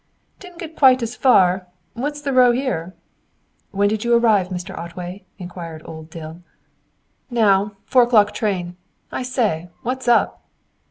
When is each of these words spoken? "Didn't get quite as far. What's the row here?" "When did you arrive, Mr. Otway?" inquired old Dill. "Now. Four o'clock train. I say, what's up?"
"Didn't 0.39 0.57
get 0.57 0.75
quite 0.75 1.03
as 1.03 1.15
far. 1.15 1.67
What's 1.93 2.21
the 2.21 2.33
row 2.33 2.53
here?" 2.53 2.95
"When 3.69 3.87
did 3.87 4.03
you 4.03 4.15
arrive, 4.15 4.47
Mr. 4.49 4.75
Otway?" 4.75 5.25
inquired 5.37 5.83
old 5.85 6.09
Dill. 6.09 6.41
"Now. 7.29 7.73
Four 7.85 8.01
o'clock 8.01 8.31
train. 8.33 8.77
I 9.11 9.21
say, 9.21 9.69
what's 9.83 10.07
up?" 10.07 10.43